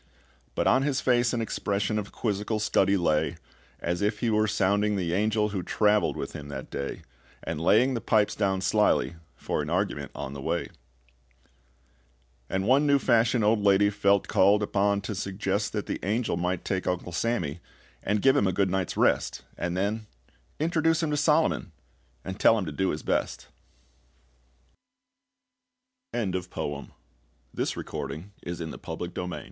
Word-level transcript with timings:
But 0.55 0.65
on 0.65 0.81
his 0.81 0.99
face 0.99 1.31
an 1.31 1.41
expression 1.43 1.99
Of 1.99 2.11
quizzical 2.11 2.57
study 2.59 2.97
lay, 2.97 3.35
As 3.79 4.01
if 4.01 4.17
he 4.21 4.31
were 4.31 4.47
sounding 4.47 4.95
the 4.95 5.13
angel 5.13 5.49
Who 5.49 5.61
traveled 5.61 6.17
with 6.17 6.33
him 6.33 6.47
that 6.47 6.71
day, 6.71 7.03
And 7.43 7.61
laying 7.61 7.93
the 7.93 8.01
pipes 8.01 8.35
down 8.35 8.61
slyly 8.61 9.17
for 9.35 9.61
an 9.61 9.69
argument 9.69 10.09
on 10.15 10.33
the 10.33 10.41
way. 10.41 10.69
And 12.49 12.65
one 12.65 12.87
new 12.87 12.97
fashioned 12.97 13.43
old 13.43 13.61
lady 13.61 13.91
Felt 13.91 14.27
called 14.27 14.63
upon 14.63 15.01
to 15.01 15.13
suggest 15.13 15.71
That 15.73 15.85
the 15.85 16.03
angel 16.03 16.35
might 16.35 16.65
take 16.65 16.87
Uncle 16.87 17.11
Sammy, 17.11 17.59
And 18.01 18.23
give 18.23 18.35
him 18.35 18.47
a 18.47 18.51
good 18.51 18.71
night's 18.71 18.97
rest, 18.97 19.43
And 19.55 19.77
then 19.77 20.07
introduce 20.59 21.03
him 21.03 21.11
to 21.11 21.17
Solomon, 21.19 21.73
and 22.25 22.39
tell 22.39 22.57
him 22.57 22.67